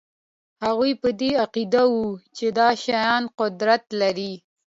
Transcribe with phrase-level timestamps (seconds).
[0.65, 2.05] هغوی په دې عقیده وو
[2.37, 4.33] چې دا شیان قدرت لري